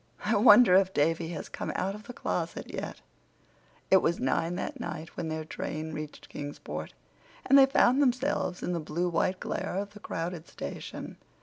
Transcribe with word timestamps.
I 0.25 0.35
wonder 0.35 0.73
if 0.77 0.95
Davy 0.95 1.27
has 1.27 1.47
come 1.47 1.71
out 1.75 1.93
of 1.93 2.05
the 2.07 2.13
closet 2.13 2.73
yet." 2.73 3.01
It 3.91 3.97
was 3.97 4.19
nine 4.19 4.55
that 4.55 4.79
night 4.79 5.15
when 5.15 5.27
their 5.29 5.45
train 5.45 5.93
reached 5.93 6.27
Kingsport, 6.27 6.95
and 7.45 7.55
they 7.55 7.67
found 7.67 8.01
themselves 8.01 8.63
in 8.63 8.73
the 8.73 8.79
blue 8.79 9.09
white 9.09 9.39
glare 9.39 9.75
of 9.77 9.93
the 9.93 9.99
crowded 9.99 10.47
station. 10.47 11.17